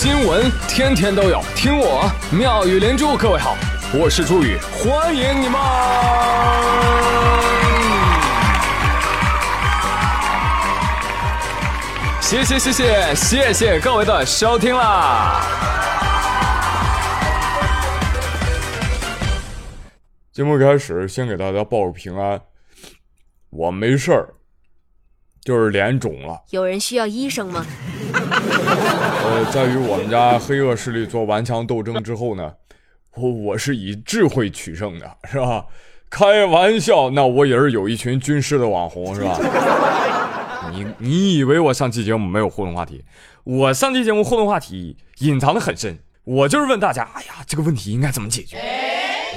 [0.00, 3.16] 新闻天天都有，听我妙语连珠。
[3.16, 3.56] 各位好，
[3.92, 5.60] 我是朱宇，欢迎你们！
[12.20, 15.42] 谢谢谢谢谢谢各位的收听啦！
[20.30, 22.40] 节目开始，先给大家报个平安，
[23.50, 24.28] 我没事儿，
[25.48, 26.38] 就是脸肿了。
[26.50, 27.64] 有人需要医生吗？
[28.12, 32.52] 呃，在与我们家黑恶势力做顽强斗争之后呢，
[33.14, 35.64] 我我是以智慧取胜的，是吧？
[36.10, 39.40] 开玩笑，那我也是有一群军师的网红，是吧？
[40.70, 43.02] 你你以为我上期节目没有互动话题？
[43.44, 48.58] 我上期节目互动话题隐藏的很深，我就是问大家，哎呀，这个问题应该怎么解决？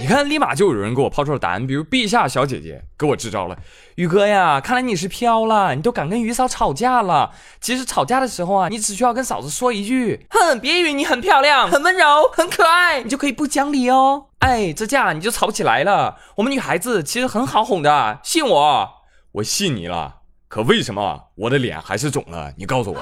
[0.01, 3.55] 你看，立马就有人给我抛出了答案，比如陛下小姐姐给我支招了。
[3.95, 7.31] 宇哥呀，看来你是飘了，你都敢跟于嫂吵架了。
[7.59, 16.17] 其实吵架的时候啊，你只需要跟嫂子说一句：“哼，别以为你很漂亮、很温柔、很可爱，你就可以不讲理哦。”哎，这架你就吵不起来了。
[16.37, 18.89] 我们女孩子其实很好哄的，信我。
[19.33, 20.15] 我信你了，
[20.47, 22.51] 可为什么我的脸还是肿了？
[22.57, 22.99] 你告诉我。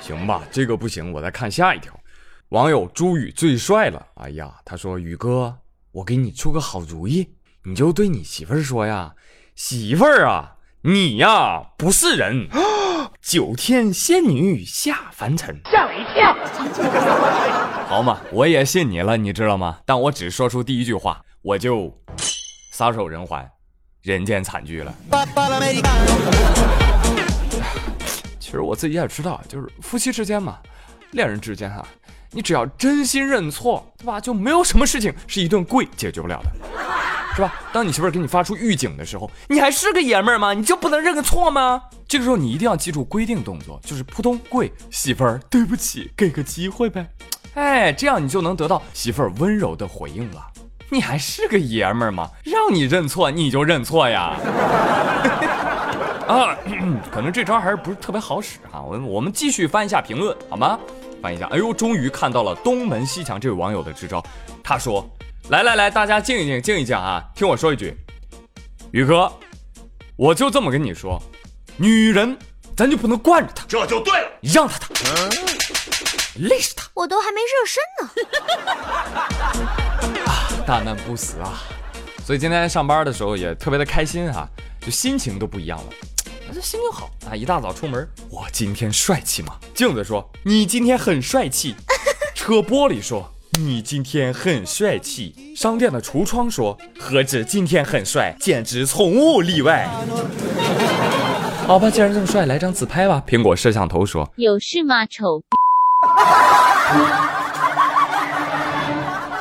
[0.00, 1.92] 行吧，这个不行，我再看下一条。
[2.52, 5.56] 网友朱宇最帅了，哎呀，他说宇哥，
[5.90, 7.26] 我给你出个好主意，
[7.64, 9.14] 你就对你媳妇儿说呀，
[9.54, 12.46] 媳妇儿啊，你呀不是人，
[13.22, 16.36] 九天仙女下凡尘，吓我一跳。
[17.86, 19.78] 好嘛，我也信你了，你知道吗？
[19.86, 21.90] 但我只说出第一句话，我就
[22.70, 23.50] 撒手人寰，
[24.02, 24.94] 人间惨剧了。
[28.38, 30.58] 其实我自己也知道，就是夫妻之间嘛，
[31.12, 31.82] 恋人之间哈。
[32.32, 34.18] 你只要真心认错，对吧？
[34.20, 36.50] 就没有什么事情是一顿跪解决不了的，
[37.36, 37.54] 是吧？
[37.72, 40.54] 当你媳妇儿给你发出预警的时候，你还是个爷们儿吗？
[40.54, 41.82] 你就不能认个错吗？
[42.08, 47.06] 这个时候你一定要记住规定动作，就是扑通跪，媳妇儿对不起，给个机会呗。
[47.54, 50.46] 哎，这样你就能得到媳妇儿温柔的回应了。
[50.88, 52.30] 你还是个爷们儿吗？
[52.44, 54.36] 让你认错你就认错呀。
[56.28, 56.56] 啊，
[57.12, 58.80] 可能这招还是不是特别好使哈。
[58.80, 60.78] 我我们继续翻一下评论好吗？
[61.22, 64.22] 翻一下，哎呦，终于看到了东门西墙这位网友的支招。
[64.62, 65.08] 他说
[65.50, 67.96] ：“来来来，大家静一静，静一静啊，听我说一句，
[68.90, 69.32] 宇哥，
[70.16, 71.22] 我就这么跟你说，
[71.76, 72.36] 女人
[72.76, 74.88] 咱就不能惯着她，这就对了，让她她，
[76.40, 76.82] 累死她。
[76.94, 78.10] 我都还没热身呢。
[80.26, 81.62] 啊，大难不死啊！
[82.24, 84.48] 所以今天上班的时候也特别的开心啊，
[84.80, 85.84] 就心情都不一样了。”
[86.54, 87.34] 这心情好啊！
[87.34, 89.54] 一大早出门，我今天帅气吗？
[89.72, 91.74] 镜子说你今天很帅气。
[92.34, 95.54] 车玻璃说你今天很帅气。
[95.56, 99.88] 商店的橱窗说何止今天很帅，简直从无例外。
[101.66, 103.22] 好吧，既然这么帅，来张自拍吧。
[103.26, 105.06] 苹果摄像头说有事吗？
[105.06, 105.42] 丑。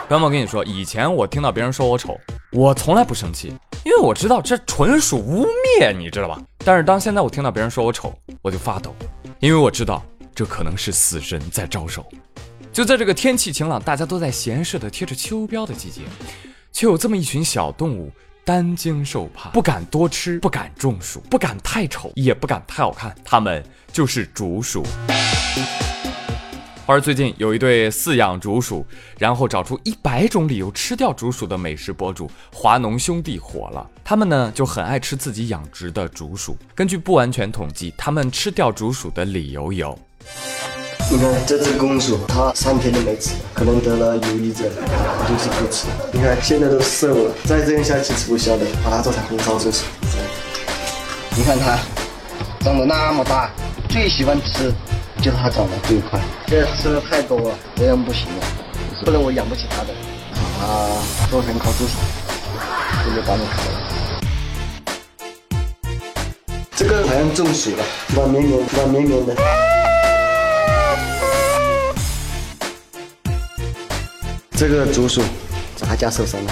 [0.08, 2.18] 朋友们，我跟你说，以前我听到别人说我丑，
[2.52, 3.54] 我从来不生气。
[3.84, 5.48] 因为我知道这纯属污
[5.80, 6.40] 蔑，你知道吧？
[6.60, 8.96] 但是当现在我听到别人说我丑，我就发抖，
[9.40, 10.04] 因为我知道
[10.36, 12.06] 这可能是死神在招手。
[12.72, 16.02] 就在这个天气晴朗、大家都在闲适的贴着秋膘的季节，
[16.72, 18.12] 却有这么一群小动物
[18.46, 24.84] 担惊受怕，不敢多吃，不敢中暑，不敢太丑，也不敢太好看，它们就是竹鼠。
[26.92, 28.86] 而最近有一对饲养竹鼠，
[29.18, 33.90] 然后找出一百种理由吃掉竹鼠的美食博主华农兄弟火了。
[34.04, 36.58] 他们呢就很爱吃自己养殖的竹鼠。
[36.76, 39.98] 根据不完全统计，他们吃掉竹鼠的理由有：
[41.10, 45.88] 你看这只公鼠，它三天都没吃，可能得了忧郁症，它就是不吃。
[46.12, 49.86] 你看现在都瘦了，再这样下去吃不消的，把它做成红烧竹鼠。
[51.38, 51.80] 你看它
[52.60, 53.50] 长得那么大，
[53.88, 54.74] 最喜欢吃。
[55.22, 56.20] 就它长得最快，
[56.52, 58.46] 现在吃的太多了，这样不行了，
[59.06, 59.94] 不然我养不起它的。
[60.60, 61.94] 啊，做成烤猪手，
[63.06, 63.70] 这就把你烤了。
[66.76, 69.34] 这个好像中暑了，软绵绵，软绵绵的。
[74.52, 75.22] 这个竹鼠，
[75.78, 76.52] 扎架受伤了，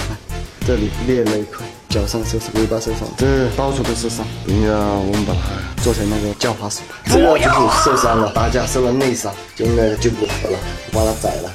[0.66, 1.58] 这里裂了一块。
[1.90, 4.24] 脚上受伤，尾巴受伤，这到处都是伤。
[4.46, 5.40] 等一下，我们把它
[5.82, 6.80] 做成那个叫花鼠。
[7.06, 10.58] 这个竹鼠受伤了，打架受了内伤，就应该就不活了，
[10.92, 11.50] 把它宰了。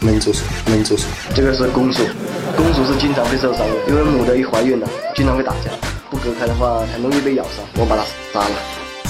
[0.00, 1.04] 焖竹鼠，焖竹鼠。
[1.34, 2.02] 这个是公鼠，
[2.56, 5.70] 公鼠是经常会受伤的，因为母的一怀孕了，经常会打架，
[6.10, 7.64] 不隔开的话很容易被咬伤。
[7.76, 8.02] 我把它
[8.32, 8.56] 杀了，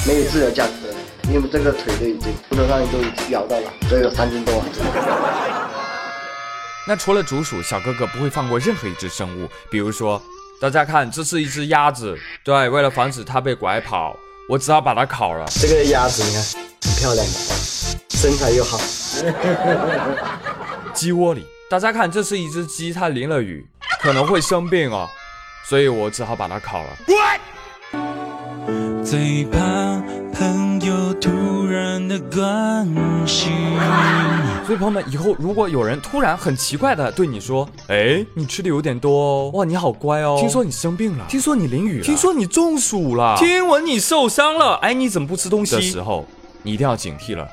[0.07, 0.95] 没有治疗价值了，
[1.29, 2.99] 因为这个腿都已经骨头上都
[3.31, 4.63] 咬到了，这有三斤多。
[6.89, 10.21] 那除了竹鼠，小哥哥不会放过任何一只生物，比如说。
[10.61, 12.15] 大家看，这是一只鸭子。
[12.45, 14.15] 对，为了防止它被拐跑，
[14.51, 15.47] 我只好把它烤了。
[15.61, 16.43] 这个鸭子你看
[16.83, 17.25] 很漂亮，
[18.09, 18.81] 身材又好。
[20.93, 23.65] 鸡窝里，大家看，这是一只鸡，它淋了雨，
[24.03, 25.09] 可能会生病哦，
[25.69, 26.89] 所以我只好把它烤了。
[29.05, 29.59] 最怕
[30.33, 32.87] 朋友突然的关
[33.27, 33.53] 心。
[34.65, 46.25] 所以朋友们，以后如果有人突然很奇怪的对你说：“哎，你吃的有点多哦，哇，你好乖哦，听说你生病了，听说你淋雨了，听说你中暑了，听闻你受伤了，哎，你怎么不吃东西？”的时候，
[46.63, 47.49] 你一定要警惕了。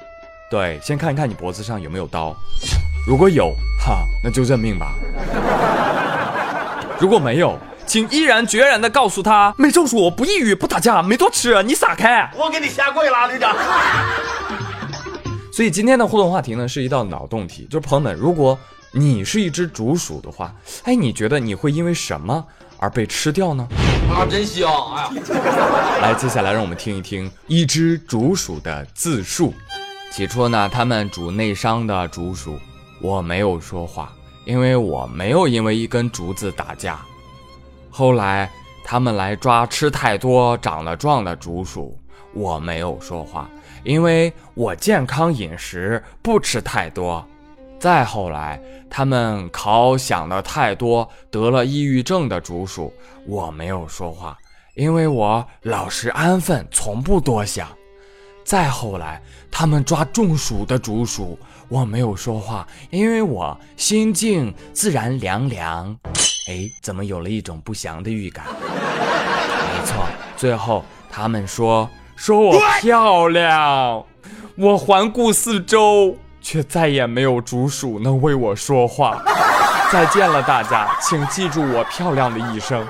[0.51, 2.35] 对，先看一看你脖子上有没有刀，
[3.07, 3.51] 如果有，
[3.83, 4.93] 哈，那就认命吧。
[6.99, 7.57] 如果没有。
[7.87, 12.29] 请毅然决然地告诉他，没中暑，不抑郁，不打架，没多吃，你撒开！
[12.35, 13.55] 我给你下跪了，队长。
[15.53, 18.59] 所以今天的互动话题呢，是一道脑洞题，就是朋友们，如果
[18.91, 20.53] 你是一只竹鼠的话，
[20.83, 22.43] 哎，你觉得你会因为什么
[22.77, 23.65] 而被吃掉呢？
[24.13, 24.69] 啊，真香！
[24.93, 25.11] 哎呀，
[26.01, 29.53] 来，接下来让我们听一听一只竹鼠的自述。
[30.11, 32.59] 起初呢，他们煮内伤的竹鼠，
[33.01, 34.11] 我没有说话，
[34.43, 36.99] 因为我没有因为一根竹子打架。
[37.97, 38.47] 后来
[38.83, 41.97] 他们来抓吃太多长了壮的竹鼠，
[42.31, 43.49] 我没有说话，
[43.83, 47.27] 因为我健康饮食，不吃太多。
[47.79, 52.93] 再后来他们烤想的太多得了抑郁症的竹鼠，
[53.25, 54.37] 我没有说话，
[54.75, 57.67] 因为我老实安分，从不多想。
[58.43, 59.19] 再后来
[59.49, 61.37] 他们抓中暑的竹鼠，
[61.69, 65.97] 我没有说话，因为我心静自然凉凉。
[66.49, 68.45] 哎，怎么有了一种不祥的预感？
[68.47, 70.05] 没错，
[70.37, 74.03] 最后他们说说我漂亮，
[74.55, 79.21] 我环顾四周，却再也没有竹鼠能为我说话。
[79.91, 82.85] 再见了，大家，请记住我漂亮的一生。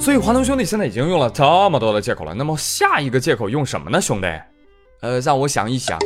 [0.00, 4.26] 所以华东兄弟现在已经用了这么多的借口了，那么下一个借口用什么呢，兄弟？
[5.00, 5.98] 呃，让我想一想。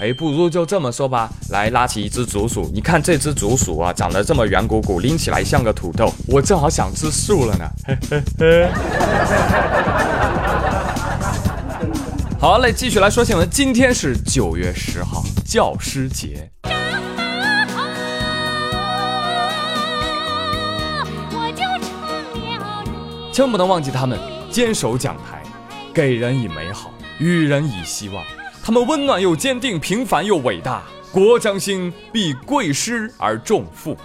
[0.00, 1.28] 哎，不如就这么说吧。
[1.50, 6.10] 来，拉起一只竹鼠，你看这只竹鼠啊，长得这么圆鼓鼓，拎起来像个土豆。
[6.26, 7.70] 我正好想吃素了呢。
[12.40, 13.46] 好嘞，继续来说新闻。
[13.50, 16.50] 今天是九月十号，教师节。
[23.34, 24.18] 千万不能忘记他们，
[24.50, 25.42] 坚守讲台，
[25.92, 28.24] 给人以美好，予人以希望。
[28.62, 30.82] 他们温暖又坚定，平凡又伟大。
[31.12, 33.96] 国将兴，必贵师而重父。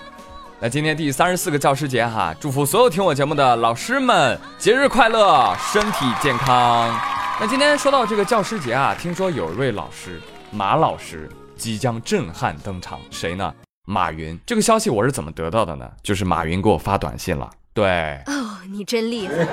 [0.60, 7.00] 那今天第三十四个教师节哈，祝福所有听我节目的老师们节日快乐，身体健康。
[7.40, 10.20] 那今天说到这个教师节啊，听说有一位老师
[10.52, 13.54] 马老师即将震撼登场，谁呢？
[13.86, 14.40] 马云。
[14.48, 15.88] 这个消息我是怎么得到的呢？
[16.02, 17.48] 就是马云给我发短信了。
[17.74, 19.46] 对哦，你真厉害。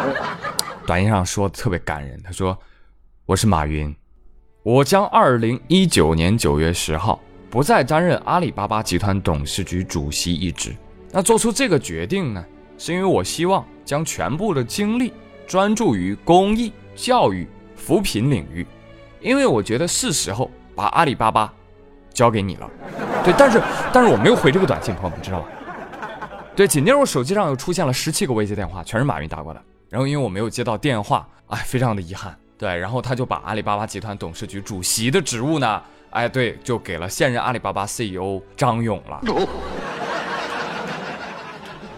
[0.86, 2.58] 短信上说的特别感人，他说
[3.26, 3.94] ：“我是马云。”
[4.62, 7.18] 我将二零一九年九月十号
[7.48, 10.76] 不再担任阿里巴巴集团董事局主席一职。
[11.10, 12.44] 那做出这个决定呢，
[12.76, 15.14] 是因为我希望将全部的精力
[15.46, 18.66] 专注于公益、教育、扶贫领域，
[19.22, 21.50] 因为我觉得是时候把阿里巴巴
[22.12, 22.70] 交给你了。
[23.24, 23.62] 对，但是
[23.94, 25.48] 但是我没有回这个短信，朋友们知道吧？
[26.54, 29.62] 对，紧接着我手机上又出现了十七个未接电话，全是马云打过来。
[29.88, 32.36] 然后因为我没有接到电话，哎，非常的遗憾。
[32.60, 39.18] 对，然后他就把阿里巴巴集团董事局主席的职务呢，哎，对，就给了现任阿里巴巴 CEO 张勇了。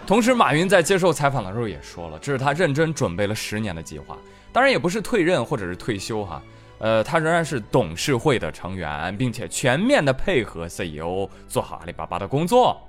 [0.07, 4.17] 同时，马云在接受采访的时候也说了，这是他认真准备了十年的计划。
[4.53, 6.41] 当然，也不是退任或者是退休哈，
[6.79, 12.81] 呃，他仍然是董事会的成员，并且全面的配合 CEO 做好阿里巴巴的工作。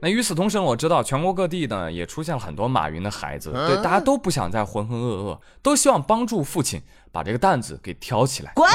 [0.00, 8.52] 那与此同时，我知道全国各地呢也出现了很多马云的孩子，对，大家都不想再浑浑噩噩，都希望帮助父亲把这个担子给挑起来。
[8.54, 8.70] 滚！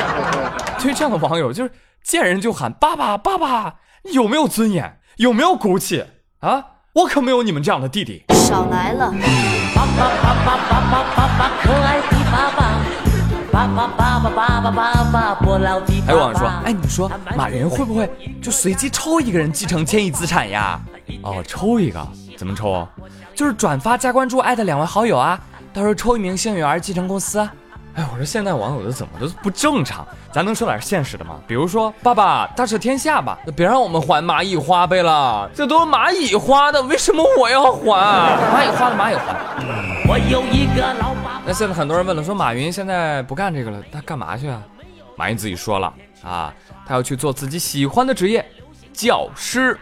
[0.78, 3.76] 对这样的网友，就是见人就喊爸爸爸爸，
[4.12, 5.00] 有没有尊严？
[5.16, 6.04] 有没有骨气
[6.40, 6.64] 啊？
[6.92, 8.24] 我可没有你们这样的弟弟。
[8.34, 9.12] 少来了。
[9.74, 12.89] 爸爸爸爸爸爸爸爸，可爱的爸爸。
[13.52, 13.66] 还
[16.12, 18.08] 有网友说，哎，你说马云会不会
[18.40, 20.80] 就随机抽一个人继承千亿资产呀？
[21.22, 22.00] 哦，抽一个
[22.38, 22.86] 怎么抽？
[23.34, 25.38] 就是转发加关注艾特两位好友啊，
[25.72, 27.40] 到时候抽一名幸运儿继承公司。
[27.96, 30.06] 哎，我说现在网友的怎么都不正常？
[30.32, 31.34] 咱能说点现实的吗？
[31.46, 37.82] 比如说，爸爸大赦天下吧，别让我们还蚂蚁花呗了，这都是蚂蚁花的，为什么我要还？
[38.54, 39.34] 蚂蚁花的蚂蚁还。
[40.08, 41.29] 我有一个老爸。
[41.50, 44.62] 那现在很多人问了，说马云现在不干这个了，他干嘛去啊？
[45.16, 45.92] 马云自己说了
[46.22, 46.54] 啊，
[46.86, 48.48] 他要去做自己喜欢的职业，
[48.92, 49.76] 教师。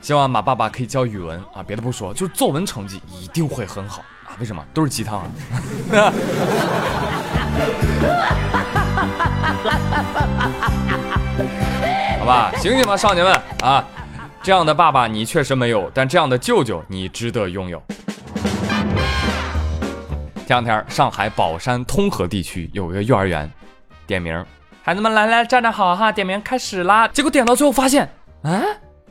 [0.00, 4.38] 希望马爸爸可以教语文啊，别的不说，就是作文成绩一定会很好啊。
[4.38, 4.64] 为什么？
[4.72, 5.26] 都是鸡汤啊。
[12.20, 13.84] 好吧，醒醒吧，少年们啊！
[14.44, 17.82] 这样的爸爸你确实没有，但这样的舅舅你值得拥有。
[20.48, 23.52] 前两天，上海宝山通河地区有一个幼儿园，
[24.06, 24.42] 点名，
[24.82, 27.06] 孩子们来来站站好哈，点名开始啦。
[27.08, 28.58] 结果点到最后发现，啊，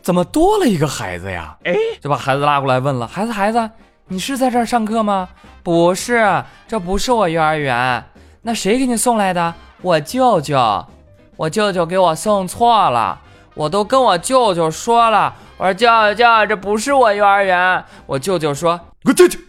[0.01, 1.56] 怎么多了一个孩子呀？
[1.63, 3.70] 哎，就把孩子拉过来问了，孩子孩子，
[4.08, 5.29] 你是在这儿上课吗？
[5.62, 8.03] 不是，这不是我幼儿园。
[8.41, 9.53] 那谁给你送来的？
[9.84, 10.88] 我舅舅，
[11.36, 13.22] 我舅舅给我送错了。
[13.53, 17.86] 我都跟我舅舅说了，我说舅舅舅，这不是我幼儿园。
[18.08, 19.39] 我舅舅说，给我进去。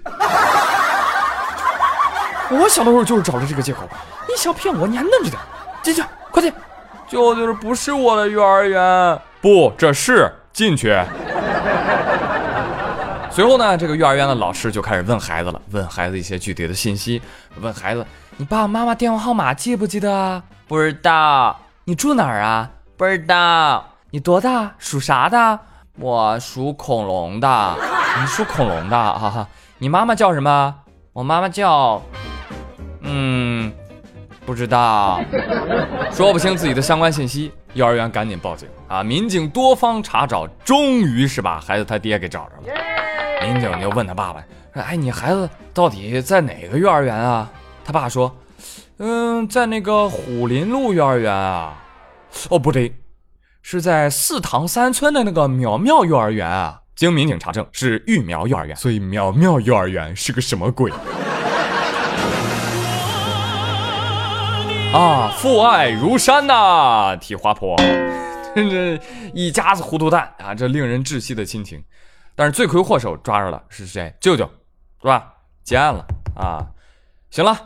[2.50, 3.80] 我小的时候就是找了这个借口，
[4.26, 5.38] 你想骗我，你还嫩着点，
[5.82, 6.52] 进去，快进。
[7.06, 9.20] 舅舅，这不是我的幼儿园。
[9.40, 10.98] 不，这是进去。
[13.30, 17.20] 随后呢，这个幼儿园的老师就开始问孩子了，问孩子一些具体的信息，
[17.60, 18.04] 问孩子，
[18.36, 20.42] 你爸爸妈妈电话号码记不记得啊？
[20.66, 21.56] 不知道。
[21.84, 22.70] 你住哪儿啊？
[22.96, 23.84] 不知道。
[24.10, 24.72] 你多大？
[24.78, 25.58] 属啥的？
[25.98, 27.76] 我属恐龙的。
[28.20, 29.46] 你属恐龙的啊？
[29.78, 30.74] 你妈妈叫什么？
[31.12, 32.02] 我妈妈叫……
[33.08, 33.72] 嗯，
[34.44, 35.20] 不知道。
[36.12, 39.02] 说不清自己的相关信息，幼儿园赶紧报警啊！
[39.02, 42.78] 民警多方查找，终于是把孩子他爹给找着了。
[43.42, 44.46] 民警就问他爸爸说
[44.82, 47.50] ：“哎，你孩子到底在哪个幼儿园啊？”
[47.84, 48.34] 他爸说
[48.98, 51.84] ：“嗯，在那个虎林路幼儿园啊。”
[52.50, 52.94] 哦，不对，
[53.62, 56.80] 是在四塘三村的那个苗苗幼儿园啊。
[56.94, 58.76] 经民警查证，是育苗幼儿园。
[58.76, 60.92] 所以苗苗幼儿园是个什么鬼？
[64.92, 67.76] 啊，父爱如山呐，提花婆，
[68.54, 68.98] 真是
[69.34, 70.54] 一家子糊涂蛋啊！
[70.54, 71.82] 这令人窒息的亲情。
[72.34, 74.12] 但是罪魁祸首抓着了，是谁？
[74.18, 74.48] 舅舅，
[75.02, 75.34] 是吧？
[75.62, 76.04] 结案了
[76.34, 76.64] 啊！
[77.30, 77.56] 行了，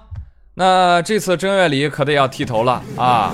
[0.55, 3.33] 那这次正月里可得要剃头了啊！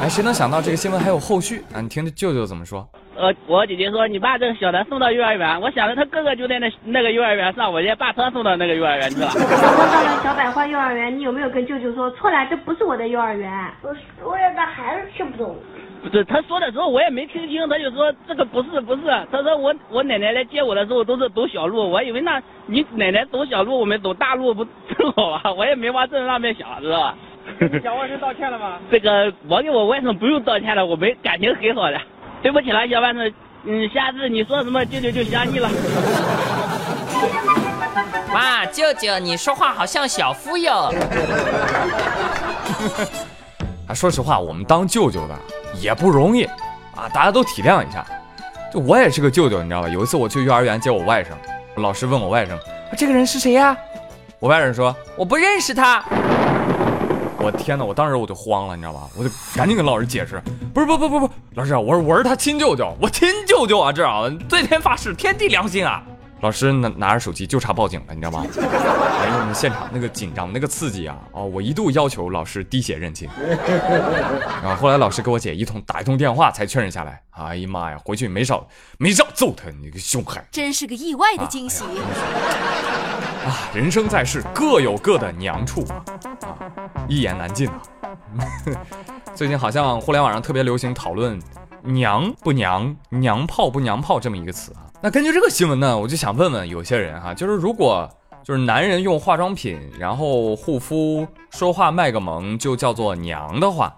[0.00, 1.80] 哎，谁能想到这个新闻还有后续啊？
[1.82, 2.88] 你听这舅舅怎么说？
[3.16, 9.28] 呃，我姐姐说你把这个小的送到幼儿园，我想着他哥哥就在那那个幼儿园上，我先把他送到那个幼儿园去了。
[9.28, 12.46] 我到了小百花幼儿园，你有没有跟舅舅说错了？
[12.50, 13.50] 这不是我的幼儿园。
[13.82, 15.56] 我说的孩子听不懂。
[16.02, 25.40] 不是他说的时候我也没听清，他就说这个不是不是，他说我我奶奶来接我的时候都是走小路，我以为那你奶奶走小路，我们走大路不正好啊？
[25.56, 27.14] 我也没往这上面想，知道吧？
[27.82, 28.78] 小外甥道歉了吗？
[28.90, 31.98] 这个我给我外甥不用道歉了，我们感情很好的。
[32.44, 33.32] 对不起了，小丸子，
[33.64, 35.70] 嗯，下次你说什么舅舅就相信了。
[38.34, 40.92] 哇，舅舅，你说话好像小夫哟。
[43.88, 45.34] 啊，说实话，我们当舅舅的
[45.80, 46.44] 也不容易
[46.94, 48.04] 啊，大家都体谅一下。
[48.70, 49.88] 就我也是个舅舅，你知道吧？
[49.88, 51.28] 有一次我去幼儿园接我外甥，
[51.80, 52.50] 老师问我外甥，
[52.94, 53.74] 这个人是谁呀？
[54.38, 56.04] 我外甥说我不认识他。
[57.44, 57.84] 我天呐！
[57.84, 59.06] 我当时我就慌了，你知道吧？
[59.18, 66.02] 我就赶紧跟老师解释，不是不不不不，老师，我是我是他亲舅舅，我亲舅舅啊，这啊，对天发誓，天地良心啊！
[66.44, 68.44] 老师拿拿着手机就差报警了，你知道吗？
[68.52, 71.16] 哎呦，我们现场那个紧张，那个刺激啊！
[71.32, 73.26] 哦，我一度要求老师滴血认亲，
[74.62, 77.18] 啊，后来老师给我姐一通打一通电话才确认下来。
[77.30, 80.46] 哎呀妈呀，回去没少没少揍他，你个凶悍！
[80.50, 81.82] 真是个意外的惊喜。
[83.46, 85.82] 啊，人生在世各有各的娘处
[86.42, 86.60] 啊，
[87.08, 87.80] 一言难尽啊。
[89.34, 91.40] 最近好像互联网上特别流行讨论
[91.82, 94.83] “娘不娘、娘炮不娘炮”这么一个词啊。
[95.04, 98.10] 那根据这个新闻呢，我就想问问有些人哈，就是如果
[98.42, 103.94] 就是男人用化妆品，然后护肤、说话卖个萌就叫做娘的话，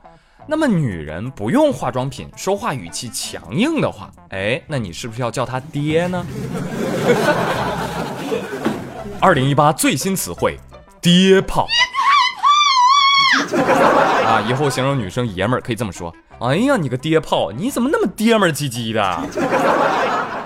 [0.48, 6.26] 那么女人不用化妆品，说话语气强硬的话，哎，那你是不是要叫他爹呢？
[9.22, 10.58] 二零一八最新词汇，
[11.00, 11.68] 爹炮。
[14.24, 16.12] 啊，以后形容女生爷们儿可以这么说。
[16.40, 19.22] 哎呀，你个爹炮，你怎么那么爹们唧唧的？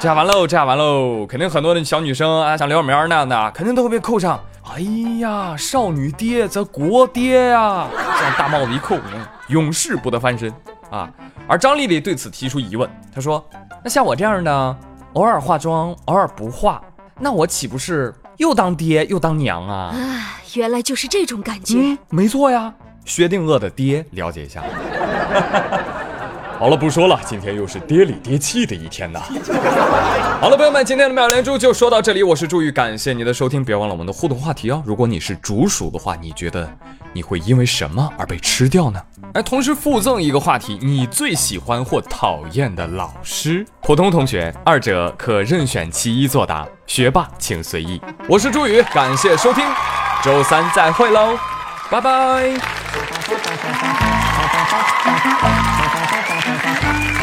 [0.00, 4.40] 这样完喽，这样完喽，肯定很多的小女生啊，像刘小苗那样的，肯定都会被扣上。
[4.72, 4.80] 哎
[5.20, 8.96] 呀，少女爹则国爹呀，这样大帽子一扣，
[9.48, 10.50] 永世不得翻身
[10.90, 11.10] 啊。
[11.46, 13.44] 而张丽丽对此提出疑问，她说
[13.84, 14.76] ：“那像我这样的，
[15.12, 16.80] 偶尔化妆，偶尔不化，
[17.18, 19.92] 那我岂不是？”又当爹又当娘啊！
[19.94, 21.76] 啊，原来就是这种感觉。
[21.78, 22.72] 嗯，没错呀，
[23.04, 24.62] 薛定谔的爹，了解一下。
[26.60, 29.18] 好了，不说了，今天又是爹里爹气的一天呐。
[30.42, 34.82] 好了，朋友们，今天的妙连珠就说到这里，我是朱宇，感谢你的收听，别忘了我们的互动话题哦。
[34.84, 36.70] 如果你是竹鼠的话，你觉得
[37.14, 39.00] 你会因为什么而被吃掉呢？
[39.32, 43.64] 哎，同时附赠一个话题，你最喜欢或讨厌的老师？
[43.80, 47.98] 普通同学，二者可任选其一作答，学霸请随意。
[48.28, 49.64] 我是朱宇，感谢收听，
[50.22, 51.38] 周三再会喽。
[51.90, 52.50] 拜拜。
[56.82, 57.19] Thank you.